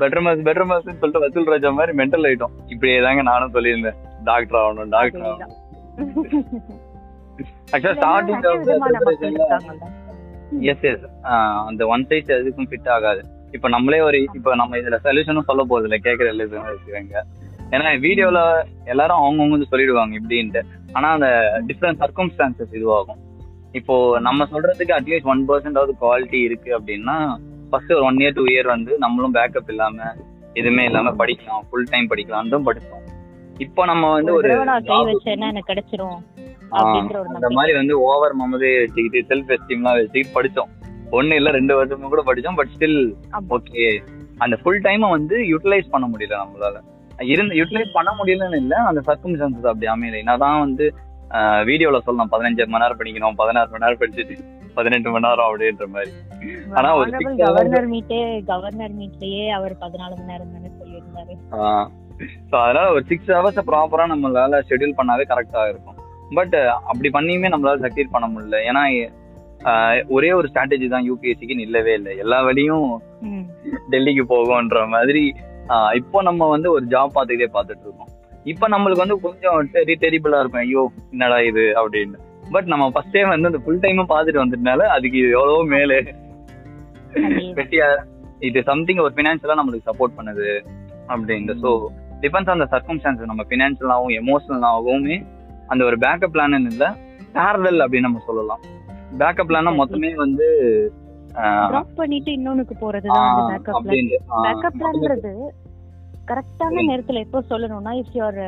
[0.00, 2.54] பெட்டர் மாஸ் பெட்டர் மாஸ்னு சொல்லிட்டு வசூல் ராஜா மாதிரி மென்டல் ஆயிட்டோம்.
[2.72, 3.98] இப்படியே தாங்க நானும் சொல்லியிருந்தேன்.
[4.28, 5.52] டாக்டர் ஆகணும் டாக்டர் ஆகணும்.
[7.72, 8.42] ஆக்சுவலா ஸ்டார்டிங்
[10.70, 11.04] எஸ் எஸ்
[11.68, 13.22] அந்த ஒன் சைஸ் எதுக்கும் ஃபிட் ஆகாது.
[13.56, 17.22] இப்ப நம்மளே ஒரு இப்ப நம்ம இதுல சொல்யூஷனும் சொல்ல போறது இல்ல கேக்குற எல்லாத்தையும் வச்சுக்கோங்க.
[17.74, 18.38] ஏன்னா வீடியோல
[18.92, 20.62] எல்லாரும் அவங்கவுங்க சொல்லிடுவாங்க இப்படின்ட்டு.
[20.96, 21.28] ஆனா அந்த
[21.68, 23.20] டிஃப்ரெண்ட் சர்க்கம்ஸ்டான்சஸ் இதுவாகும்.
[23.72, 27.16] இப்போ நம்ம சொல்றதுக்கு அட்லீஸ்ட் ஒன் பர்சன்டாவது குவாலிட்டி இருக்கு அப்படின்னா
[27.70, 29.98] ஃபர்ஸ்ட் ஒரு ஒன் இயர் டூ இயர் வந்து நம்மளும் பேக்கப் இல்லாம
[30.54, 31.62] எதுவுமே இல்லாம படிக்கலாம்.
[31.70, 33.04] ஃபுல் டைம் படிக்கலாம்னு படிச்சோம்
[33.58, 36.18] இப்போ நம்ம வந்து ஒரு எனக்கு கிடைச்சிரும்
[36.72, 40.70] அந்த மாதிரி வந்து ஓவர் மமதே வச்சுக்கிட்டு செல்ஃப் எஸ்டீம்லாம் வச்சுக்கிட்டு படிச்சோம்.
[41.12, 43.00] ஒண்ணு இல்ல ரெண்டு வருஷமும் கூட படிச்சோம் பட் ஸ்டில்.
[43.56, 43.84] ஓகே
[44.38, 46.76] அந்த ஃபுல் டைமை வந்து யூட்டிலைஸ் பண்ண முடியல நம்மளால.
[47.32, 50.18] இருந்து யூட்டிலைஸ் பண்ண முடியலன்னு இல்ல அந்த சர்க்கம்ஸ்டான்சஸ் அப்படி அமையல.
[50.18, 50.86] என்னதான் வந்து
[51.68, 53.36] வீடியோல சொல்லலாம் பதினஞ்சு மணி நேரம் படிக்கணும்.
[53.40, 54.36] பதினாறு மணி நேரம் படிச்சுட்டு
[54.76, 56.12] பதினெட்டு மணி நேரம் அப்படின்ற மாதிரி.
[56.78, 57.10] ஆனா ஒரு
[57.44, 58.20] கவர்னர் மீட்டே
[58.50, 61.34] கவர்னர் மீட்லயே அவர் பதினாலு மணி நேரம் தானே சொல்லியிருந்தாரு.
[62.50, 65.98] ஸோ அதனால ஒரு சிக்ஸ் ஹவர்ஸ் ப்ராப்பரா நம்மளால ஷெட்யூல் பண்ணாவே கரெக்டா இருக்கும்.
[66.38, 66.56] பட்
[66.90, 68.58] அப்படி பண்ணியுமே நம்மளால சக்சீட் பண்ண முடியல.
[68.70, 68.82] ஏன்னா
[70.16, 72.12] ஒரே ஒரு ஸ்ட்ராட்டஜி தான் யூபிஎஸ்சிக்கு இல்லவே இல்லை.
[72.24, 72.90] எல்லா வழியும்.
[73.92, 75.24] டெல்லிக்கு போகும்ன்ற மாதிரி
[75.98, 78.12] இப்போ நம்ம வந்து ஒரு ஜாப் பார்த்துக்கிட்டே பார்த்துட்டு இருக்கோம்.
[78.46, 80.62] இப்போ நம்மளுக்கு வந்து கொஞ்சம் டெரி டெரிபிளா இருக்கும்.
[80.62, 80.82] ஐயோ
[81.12, 82.18] என்னடா இது அப்படின்னு.
[82.50, 85.98] பட் நம்ம ஃபர்ஸ்டே வந்து அந்த ஃபுல் டைமும் பார்த்துட்டு வந்ததுனால அதுக்கு இது எவ்வளவோ மேலே.
[87.58, 87.88] வெட்டியா
[88.40, 90.48] இது சம்திங் ஒரு ஃபினான்ஷியலா நம்மளுக்கு சப்போர்ட் பண்ணுது
[91.08, 91.70] அப்படின்ட்டு so
[92.22, 95.16] depends on the circumstances நம்ம ஃபினான்ஷியலாகவும் எமோஷனலாகவுமே
[95.68, 96.86] அந்த ஒரு பேக்கப் பிளான் இல்ல
[97.34, 98.62] பேரலல் அப்படின்னு நம்ம சொல்லலாம்.
[99.18, 100.46] பேக்கப் பிளானா மொத்தமே வந்து
[101.96, 102.74] பண்ணிட்டு இன்னொன்னுக்கு
[103.16, 103.50] ஆஹ்,
[104.44, 105.32] பேக்கப் பிளான்ன்றது
[106.30, 108.40] கரெக்டான நேரத்துல எப்போ சொல்லணும்னா if you're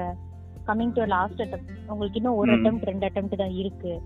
[0.67, 2.53] coming to last attempt உங்களுக்கு இன்னும் ஒரு.
[2.53, 4.01] அட்டம் ரெண்டு அட்டம் தான் இருக்கு.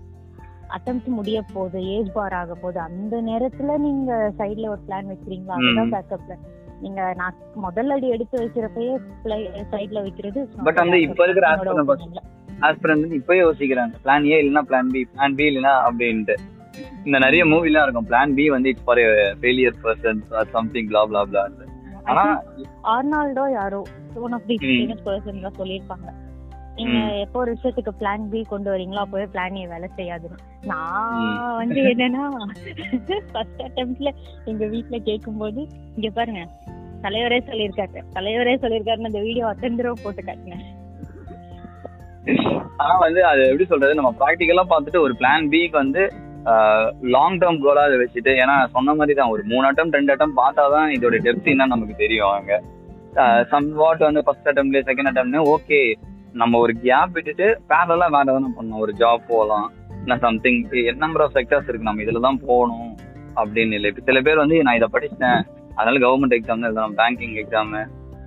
[0.69, 5.53] அட்டம்ப்ட் முடிய போகுது ஏஜ் பார் ஆக போகுது அந்த நேரத்துல நீங்க சைடுல ஒரு பிளான் வைக்கிறீங்களா?
[5.53, 5.91] அதுதான் ம்.
[5.91, 6.43] பேக்கப் பிளான்
[6.81, 8.95] நீங்க நான் முதல் அடி எடுத்து வைக்கிறப்பயே
[9.71, 11.47] சைடுல வைக்கிறது But வந்து இப்ப இருக்கிற.
[12.59, 13.93] ஆஸ்பிரண்ட் வந்து இப்பயே யோசிக்கிறாங்க.
[14.05, 16.35] பிளான் ஏ இல்லைன்னா பிளான் பி பிளான் பி இல்லைன்னா அப்படின்ட்டு.
[17.05, 18.07] இந்த நிறைய மூவிலாம் இருக்கும்.
[18.09, 18.97] பிளான் பி வந்து it's for
[19.41, 21.45] failure person something blah blah blah.
[22.07, 22.23] ஆனா
[22.93, 23.79] ஆர்னால்டோ யாரோ
[24.21, 24.55] one of the.
[24.63, 26.07] Famous person தான் சொல்லியிருப்பாங்க
[26.77, 26.97] நீங்க.
[27.21, 31.23] எப்போ ஒரு விஷயத்துக்கு பிளான் பி கொண்டு வரீங்களோ அப்பவே பிளான் ஏ வேலை செய்யாதுன்னு நான்.
[31.57, 32.23] வந்து என்னன்னா
[33.31, 34.09] ஃபர்ஸ்ட் அட்டெம்ப்ட்ல
[34.45, 35.61] எங்க வீட்ல கேட்கும்போது
[35.95, 36.43] இங்க பாருங்க
[37.01, 40.65] தலைவரே சொல்லியிருக்காரு தலைவரே சொல்லியிருக்காருன்னு அந்த வீடியோ அத்தனை தடவை போட்டு காட்டினேன்
[42.77, 46.01] ஆனா வந்து அது எப்படி சொல்றது நம்ம ப்ராக்டிக்கலா பார்த்துட்டு ஒரு பிளான் பிக்கு வந்து
[47.15, 50.65] லாங் டேர்ம் கோலா அதை வச்சுட்டு ஏன்னா சொன்ன மாதிரி தான் ஒரு மூணு அட்டம் ரெண்டு அட்டம் பார்த்தா
[50.75, 52.61] தான் இதோட டெப்த் என்ன நமக்கு தெரியும் அவங்க
[53.51, 55.79] சம் வாட் வந்து ஃபர்ஸ்ட் அட்டம்லேயே செகண்ட் அட்டம்னு ஓகே
[56.41, 59.67] நம்ம ஒரு கேப் விட்டுட்டு பேரலாம் வேற எதனா பண்ணலாம் ஒரு ஜாப் போகலாம்
[60.01, 60.59] இல்லை சம்திங்
[61.03, 61.87] நம்பர் ஆஃப் செக்டர்ஸ் இருக்கு.
[61.87, 62.91] நம்ம இதில் தான் போகணும்
[63.39, 63.89] அப்படின்னு இல்லை.
[63.91, 65.41] இப்போ சில பேர் வந்து நான் இதை படிச்சிட்டேன்.
[65.77, 67.81] அதனால கவர்மெண்ட் எக்ஸாம் தான் எழுதலாம் பேங்கிங் எக்ஸாமு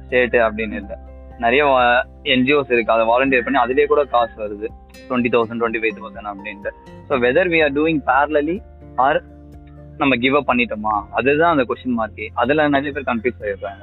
[0.05, 0.97] ஸ்டேட்டு அப்படின்னு இல்லை.
[1.41, 1.67] நிறைய
[2.23, 2.93] என்ஜிஓஸ் இருக்கு.
[2.93, 4.69] அதை வாலண்டியர் பண்ணி அதுலயே கூட காசு வருது.
[5.09, 6.71] Twenty thousand twenty five thousand அப்படின்ட்டு.
[7.09, 8.63] So whether we are doing parallelly
[8.97, 9.23] or
[9.99, 11.05] நம்ம கிவ் அப் பண்ணிட்டோமா?
[11.11, 13.83] அதுதான் அந்த கொஸ்டின் மார்க்கே அதுல நிறைய பேர் கன்ஃபியூஸ் ஆயிடுறாங்க.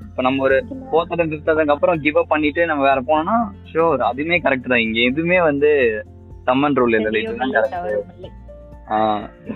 [0.00, 4.18] இப்போ நம்ம ஒரு ஃபோர்த் ஃபிஃப்த் அட்டம் அப்புறம் கிவ் அப் பண்ணிட்டு நம்ம வேற போனோம்னா ஷோர் அதுவுமே
[4.18, 4.78] கரெக்ட் தான்.
[4.78, 6.04] இங்க எதுவுமே வந்து
[6.46, 7.22] தம்மன் ரூல் இல்லை.
[7.22, 7.50] இதுதான்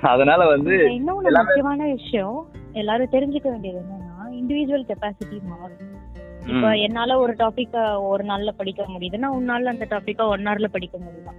[0.00, 5.87] அதனால வந்து எல்லாமே- முக்கியமான விஷயம் எல்லாரும் தெரிஞ்சுக்க வேண்டியது என்னன்னா இண்டிவிஜுவல் கெப்பாசிட்டி மாறும்.
[6.48, 11.38] இப்ப என்னால ஒரு டாபிக்க ஒரு நாள்ல படிக்க முடியுதுன்னா உன்னால அந்த டாபிக்க ஒன் ஹவர்ல படிக்க முடியும்?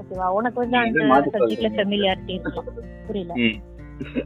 [0.00, 1.00] ஓகேவா உனக்கு வந்து அந்த
[1.34, 1.70] சப்ஜெக்ட்ல.
[1.78, 2.68] ஃபெமிலியாரிட்டி இருக்கலாம்
[3.06, 3.34] புரியல.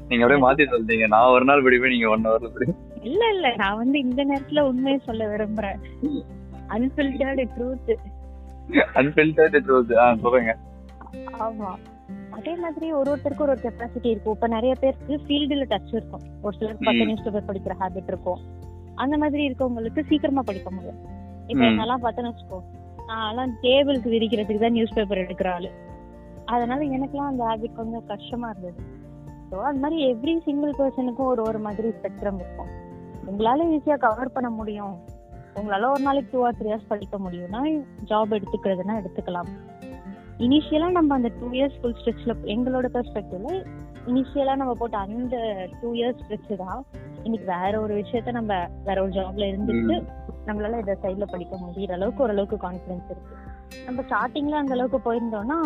[0.09, 1.07] நீங்க அப்படியே மாத்தி சொல்றீங்க.
[1.07, 2.67] நான் ஒரு நாள் படிப்பேன் நீங்க ஒன் ஹவர்ல படி
[3.03, 3.47] இல்ல இல்ல.
[3.57, 5.81] நான் வந்து இந்த நேரத்துல உண்மையை சொல்ல விரும்புறேன்.
[6.69, 7.91] அன்பில்டர்டு ட்ரூத்
[8.95, 10.53] அன்பில்டர்ட் ட்ரூத் ஆ சொல்லுங்க
[11.47, 11.71] ஆமா.
[12.31, 14.35] அதே மாதிரி ஒரு ஒருத்தருக்கு ஒரு கெப்பாசிட்டி இருக்கும்.
[14.35, 16.25] இப்ப நிறைய பேருக்கு ஃபீல்டுல டச் இருக்கும்.
[16.43, 17.07] ஒரு சிலருக்கு பத்து.
[17.07, 18.41] நியூஸ் பேப்பர் படிக்கிற ஹேபிட் இருக்கும்.
[18.95, 21.01] அந்த மாதிரி இருக்கவங்களுக்கு சீக்கிரமா படிக்க முடியும்.
[21.47, 21.65] இப்ப.
[21.65, 22.63] என்னெல்லாம் பார்த்தேன்னு வச்சுக்கோ
[23.07, 25.71] நான் டேபிளுக்கு விரிக்கிறதுக்கு தான் நியூஸ் பேப்பர் எடுக்கிற ஆளு.
[26.45, 28.81] அதனால எனக்குலாம் அந்த ஹேபிட் கொஞ்சம் கஷ்டமா இருந்தது.
[29.51, 32.71] ஸோ அது மாதிரி எவ்ரி சிங்கிள் பர்சனுக்கும் ஒரு ஒரு மாதிரி ஸ்பெக்ட்ரம் இருக்கும்.
[33.27, 34.95] உங்களால ஈஸியா கவர் பண்ண முடியும்.
[35.55, 37.61] உங்களால ஒரு நாளைக்கு டூ ஆர் த்ரீ ஹவர்ஸ் படிக்க முடியும்னா
[38.05, 39.47] ஜாப் எடுத்துக்கிறதுனா எடுத்துக்கலாம்.
[40.39, 43.65] இனிஷியலா நம்ம அந்த டூ இயர்ஸ் ஃபுல் ஸ்ட்ரெச்ல எங்களோட பெர்ஸ்பெக்டிவ்ல
[44.07, 46.85] இனிஷியலா நம்ம போட்ட அந்த டூ இயர்ஸ் ஸ்ட்ரெச் தான்
[47.25, 48.53] இன்னைக்கு வேற ஒரு விஷயத்த நம்ம
[48.85, 49.97] வேற ஒரு ஜாப்ல இருந்துட்டு
[50.47, 53.37] நம்மளால இதை சைட்ல படிக்க முடியுற அளவுக்கு ஓரளவுக்கு கான்ஃபிடன்ஸ் இருக்கு.
[53.85, 55.59] நம்ம ஸ்டார்டிங்ல அந்த அளவுக்கு போயிருந்தோம்னா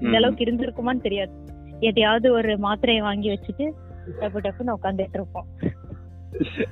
[0.00, 0.16] இந்த.
[0.16, 1.34] அளவுக்கு இருந்திருக்குமான்னு தெரியாது.
[1.80, 3.66] எதையாவது ஒரு மாத்திரையை வாங்கி வச்சுட்டு
[4.20, 5.48] டப்பு டப்புன்னு உட்காந்துட்டு இருப்போம்.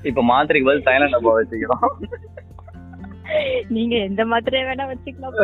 [0.03, 1.87] இப்ப மாத்திரைக்கு பதில் சைலண்ட் அப்பா வச்சுக்கிறோம்.
[3.69, 5.37] நீங்க எந்த மாத்திரையை வேணா வச்சுக்கலாம்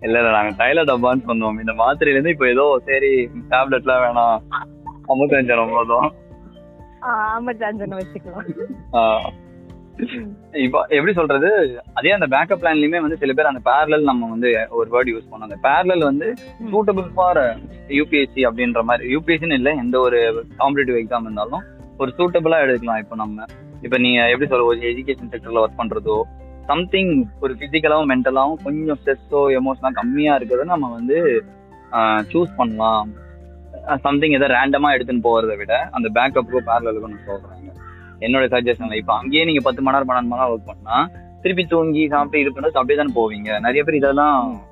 [0.00, 3.12] இல்ல இல்ல நாங்க தைல டப்பான்னு சொன்னோம் இந்த மாத்திரையில இருந்து இப்ப ஏதோ சரி
[3.50, 4.38] டேப்லெட்லாம் வேணாம்.
[5.08, 6.06] அமுத்தஞ்சனம் போதும்.
[7.08, 8.50] ஆமா சாஞ்சனை வச்சுக்கலாம்.
[8.92, 9.30] ஆஹ்
[10.52, 11.50] இப்போ எப்படி சொல்றது?
[11.94, 15.46] அதே அந்த பேக்கப் பிளான்லயுமே வந்து சில பேர் அந்த பேரலல் நம்ம வந்து ஒரு வேர்ட் யூஸ் பண்ணோம்
[15.48, 16.34] அந்த பேரலல் வந்து.
[16.72, 17.56] சூட்டபிள் ஃபார்
[17.88, 21.62] யூபிஎஸ்சி அப்படின்ற மாதிரி யூபிஎஸ்சின்னு இல்லை எந்த ஒரு காம்படிட்டிவ் எக்ஸாம் இருந்தாலும்
[21.98, 23.44] ஒரு சூட்டபிளா எடுக்கலாம் இப்போ நம்ம.
[23.82, 26.22] இப்போ நீங்க எப்படி சொல்ற ஒரு எஜுகேஷன் செக்டர்ல ஒர்க் பண்றதோ
[26.66, 31.44] சம்திங் ஒரு பிசிக்கலாவும் மென்டலாவும் கொஞ்சம் ஸ்ட்ரெஸ்ஸோ எமோஷனா கம்மியா இருக்கிறத நம்ம வந்து
[32.32, 33.08] சூஸ் பண்ணலாம்.
[34.00, 37.62] சம்திங் எதை ரேண்டமா எடுத்துன்னு போறதை விட அந்த பேக்கப்புக்கும் பேரலுக்கும் சொல்றேன்
[38.20, 41.10] என்னோட சஜஷன்ல இப்போ அங்கேயே நீங்க பத்து மணி நேரம் பன்னெண்டு மணி நேரம் ஒர்க் பண்ணா
[41.42, 43.60] திருப்பி தூங்கி சாப்பிட்டு இது பண்ணுறது அப்படியே தானே போவீங்க.
[43.60, 44.62] நிறைய பேர் இதெல்லாம்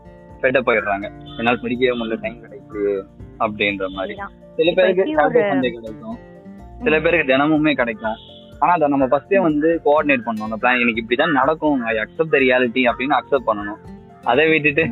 [0.42, 1.06] ஃபெட்டப் ஆயிடுறாங்க.
[1.38, 2.94] என்னால் படிக்கவே முடியல டைம் கிடைக்கலையே
[3.38, 4.14] அப்படின்ற மாதிரி.
[4.56, 6.18] சில பேருக்கு சாட்டர்டே சண்டே கிடைக்கும்.
[6.82, 8.16] சில பேருக்கு தினமுமே கிடைக்கும்.
[8.58, 10.48] ஆனா அதை நம்ம ஃபர்ஸ்டே வந்து கோஆர்டினேட் பண்ணணும்.
[10.48, 11.82] அந்த பிளான் எனக்கு இப்படிதான் நடக்கும்.
[11.82, 13.80] ஐ அக்செப்ட் த ரியாலிட்டி அப்படின்னு அக்செப்ட் பண்ணணும்.
[14.24, 14.84] அதை விட்டுட்டு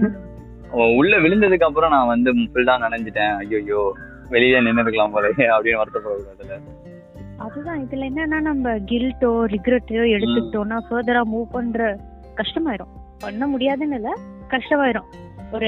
[0.72, 3.37] உள்ள விழுந்ததுக்கு அப்புறம் நான் வந்து ஃபுல்லா நினைஞ்சிட்டேன்.
[3.37, 3.94] ஐயோ
[4.28, 6.61] வெளியே நின்று இருக்கலாம் போல அப்படின்னு வருத்தப்படக்கூடாதுல
[7.37, 11.98] அதுதான் இதுல என்னன்னா நம்ம கில்ட்டோ ரிக்ரெட்டோ எடுத்துக்கிட்டோம்னா ஃபர்தரா மூவ் பண்ற
[12.37, 12.92] கஷ்டமாயிரும்.
[13.18, 15.04] பண்ண முடியாதுன்னு இல்ல கஷ்டமாயிரும்.
[15.52, 15.66] ஒரு.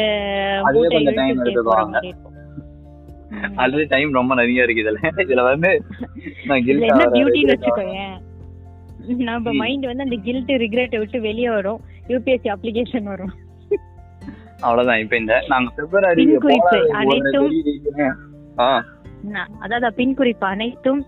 [3.57, 5.11] ஆல்ரெடி டைம் ரொம்ப நிறைய இருக்கு இதுல.
[5.17, 5.83] இதுல வந்து
[6.47, 8.19] நான் guilt என்ன பியூட்டின்னு regret வச்சுக்கோ
[9.07, 9.15] ஆகுறேன்.
[9.17, 9.53] நம்ம.
[9.53, 11.81] மைண்ட் வந்து அந்த கில்ட் ரிக்ரெட் விட்டு வெளியே வரும்.
[12.09, 13.33] யூபிஎஸ்சி அப்ளிகேஷன் வரும்.
[14.63, 14.99] அவ்வளவுதான்.
[14.99, 16.25] இப்ப இந்த நாங்க பிப்ரவரி
[19.61, 21.07] அதாவது பின் குறிப்பு அனைத்தும்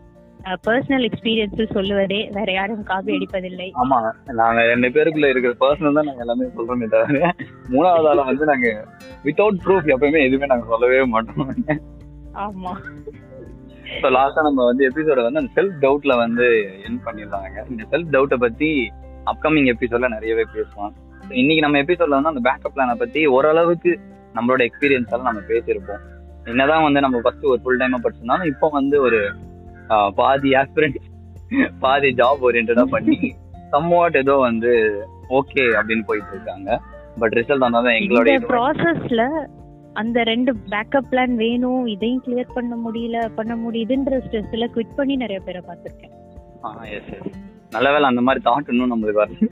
[0.67, 3.71] பர்சனல் எக்ஸ்பீரியன்ஸ் சொல்லுவதே வேற யாரும் காப்பி அடிப்பதில்லை.
[3.75, 4.13] ஆமா.
[4.33, 7.31] நாங்க ரெண்டு பேருக்குள்ள இருக்கிற பர்சனல் தான் நாங்க எல்லாமே சொல்றோமே தவிர
[7.71, 8.87] மூணாவது ஆள வந்து நாங்க
[9.25, 11.55] வித்தவுட் ப்ரூஃப் எப்பயுமே எதுவுமே நாங்க சொல்லவே மாட்டோம்.
[12.33, 12.75] ஆமா.
[14.03, 16.47] ஸோ லாஸ்டா நம்ம வந்து எபிசோட வந்து அந்த செல்ஃப் டவுட்ல வந்து
[16.87, 17.71] என் பண்ணிடுறாங்க.
[17.71, 18.91] இந்த செல்ஃப் டவுட்டை பத்தி
[19.27, 20.95] அப்கமிங் எபிசோட்ல நிறையவே பேசுவோம்.
[21.14, 24.01] So, இன்னைக்கு நம்ம எபிசோட்ல வந்து அந்த பேக்கப் பிளானை பத்தி ஓரளவுக்கு
[24.35, 26.03] நம்மளோட எக்ஸ்பீரியன்ஸ் எல்லாம் நம்ம பேசியிருப்போம்.
[26.45, 29.33] என்னதான் வந்து நம்ம ஃபர்ஸ்ட் ஒரு ஃபுல் டைமா படிச்சிருந்தாலும் இப்போ வந்து ஒரு
[30.15, 30.97] பாதி ஆஸ்பிரண்ட்
[31.81, 33.35] பாதி ஜாப் ஓரியன்டா பண்ணி
[33.73, 34.73] சம்வாட் ஏதோ வந்து
[35.29, 36.81] ஓகே அப்படின்னு போயிட்டு இருக்காங்க.
[37.19, 39.47] பட் ரிசல்ட் வந்தாதான் எங்களோட ப்ராசஸ்ல
[39.93, 45.41] அந்த ரெண்டு பேக்கப் பிளான் வேணும் இதையும் கிளியர் பண்ண முடியல பண்ண முடியுதுன்ற ஸ்ட்ரெஸ்ல குவிட் பண்ணி நிறைய
[45.41, 46.15] பேரை பார்த்திருக்கேன்.
[47.71, 49.49] நல்ல வேளை அந்த மாதிரி தாட் இன்னும் நம்மளுக்கு வரல.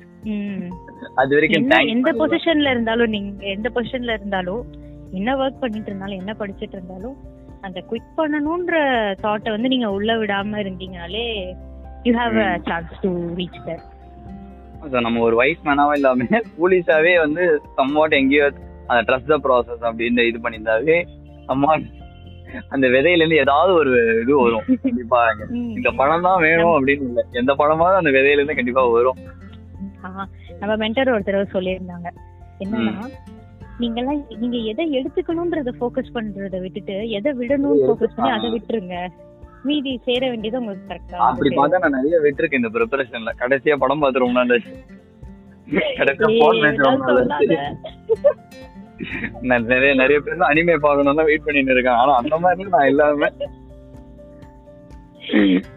[1.17, 2.11] அது வரைக்கும் எந்த.
[2.21, 4.63] பொசிஷன்ல இருந்தாலும் நீங்க எந்த பொசிஷன்ல இருந்தாலும்
[5.13, 7.17] என்ன ஒர்க் பண்ணிட்டு இருந்தாலும் என்ன படிச்சிட்டு இருந்தாலும்
[7.63, 8.77] அந்த குவிட் பண்ணணும்ன்ற
[9.21, 11.27] தாட்டை வந்து நீங்க உள்ள விடாம இருந்தீங்கனாலே
[12.07, 12.51] you have a.
[12.69, 13.89] Chance to reach that
[15.01, 17.43] நம்ம ஒரு வைஸ் மேனாவே இல்லாம போலீஸாவே வந்து
[17.77, 18.47] சம்வாட் எங்கேயோ
[18.89, 20.97] அந்த ட்ரஸ்ட் த ப்ராசஸ் அப்படின்னு இது பண்ணியிருந்தாவே
[21.49, 21.85] சம்வாட்
[22.73, 24.65] அந்த விதையில இருந்து ஏதாவது ஒரு இது வரும்.
[24.85, 25.21] கண்டிப்பா
[25.77, 27.21] இந்த பழம் தான் வேணும் அப்படின்னு இல்ல.
[27.39, 29.21] எந்த பழமாவது அந்த விதையில இருந்து கண்டிப்பா வரும்.
[30.61, 32.09] நம்ம மென்டர் ஒரு தடவை சொல்லியிருந்தாங்க.
[32.65, 33.07] என்னன்னா
[33.79, 38.97] நீங்க எல்லாம் நீங்க எதை எடுத்துக்கணும்ன்றத ஃபோக்கஸ் பண்றத விட்டுட்டு எதை விடணும்னு ஃபோக்கஸ் பண்ணி அதை விட்டுருங்க.
[39.69, 44.25] மீதி சேர வேண்டியது உங்களுக்கு அப்படி கரெக்டா பார்த்தா நான் நிறைய விட்டுருக்கேன் இந்த ப்ரிப்பரேஷன்ல கடைசியா படம் பார்த்து
[44.25, 44.65] ரொம்ப நாள்
[49.73, 50.75] நிறைய நிறைய பேர் அனிமே
[51.29, 52.01] வெயிட் பண்ணிட்டு இருக்காங்க.
[52.03, 53.31] ஆனா அந்த மாதிரி நான் இல்லாம.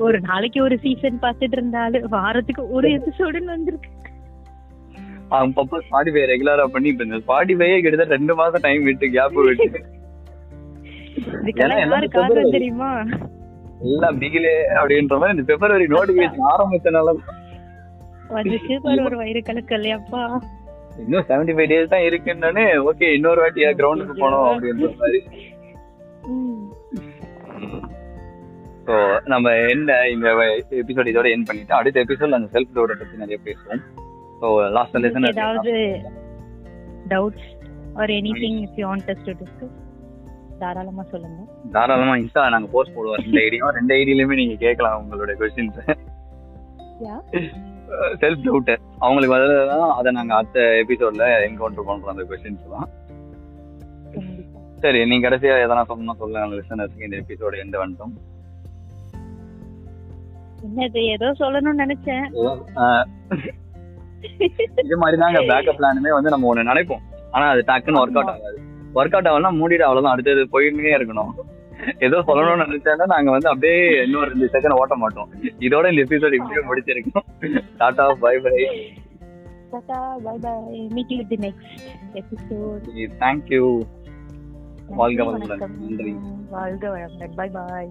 [0.05, 3.89] ஒரு நாளைக்கு ஒரு சீசன் பார்த்துட்டு இருந்தாலும் வாரத்துக்கு ஒரு எபிசோடுன்னு வந்திருக்கு.
[5.33, 9.79] அவங்க பப்பா ஸ்பாடிஃபை ரெகுலரா பண்ணி இப்ப இந்த ஸ்பாடிஃபையே கிட்டத்தட்ட ரெண்டு மாசம் டைம் விட்டு கேப் விட்டு.
[12.55, 12.89] தெரியுமா?
[13.87, 17.15] எல்லாம் பிகிலே அப்படின்ற மாதிரி இந்த பிப்ரவரி நோட்டிபிகேஷன் ஆரம்பிச்சனால
[21.01, 25.19] இன்னும் செவன்டி ஃபைவ் டேஸ் தான் இருக்குன்னு ஓகே இன்னொரு வாட்டியா கிரவுண்டுக்கு போனோம் அப்படின்ற மாதிரி.
[28.87, 28.95] ஸோ
[29.33, 30.29] நம்ம என்ன இந்த
[30.81, 33.83] எபிசோட் இதோட என் பண்ணிட்டு அடுத்த எபிசோட்ல அந்த செல்ஃப் டோட பத்தி நிறைய பேசுவோம்.
[34.45, 35.73] ஸோ லாஸ்ட் லெசன் ஏதாவது
[37.13, 37.47] doubts
[38.01, 39.71] or anything if you want us to discuss?
[40.59, 41.39] தாராளமா சொல்லுங்க.
[41.75, 43.17] தாராளமா இன்ஸ்டா நாங்க போஸ்ட் போடுவோம்.
[43.23, 45.79] ரெண்டு ஐடியும் ரெண்டு ஐடியிலுமே நீங்க கேட்கலாம் உங்களோட கொஸ்டின்ஸ்.
[48.21, 48.71] செல்ஃப் டவுட்
[49.03, 52.87] அவங்களுக்கு வரதான் அதை நாங்க அடுத்த எபிசோட்ல என்கவுண்டர் பண்றோம் அந்த கொஸ்டின்ஸ் தான்
[54.85, 56.55] சரி நீங்க கடைசியா எதனா சொல்லணும் சொல்லுங்க.
[56.61, 58.15] லிசனர்ஸ்க்கு இந்த எபிசோடு எந்த வந்துட்டோம்
[60.67, 62.25] என்னது ஏதோ சொல்லணும்னு நினைச்சேன்.
[64.83, 67.01] இது மாதிரி தாங்க பேக்கப் பிளானுமே வந்து நம்ம ஒண்ணு நினைப்போம்.
[67.31, 68.59] ஆனா அது டக்குன்னு ஒர்க் அவுட் ஆகாது.
[68.89, 70.11] ஒர்க் அவுட் ஆகலாம் மூடிட்டு அவ்வளவுதான்.
[70.11, 71.29] அடுத்தது போயிட்டே இருக்கணும்.
[71.99, 75.29] ஏதோ சொல்லணும்னு நினைச்சேன்னா நாங்க வந்து அப்படியே இன்னொரு ரெண்டு செகண்ட் ஓட்ட மாட்டோம்.
[75.41, 77.63] இதோட இந்த எபிசோட் இப்படியே முடிச்சிருக்கோம்.
[77.77, 78.53] Tata bye bye
[79.71, 83.81] tata bye bye meet you the next episode thank you
[84.87, 85.67] வாழ்க வளமுடன்.
[85.67, 86.15] நன்றி.
[86.49, 87.35] வாழ்க வளமுடன்.
[87.35, 87.87] By by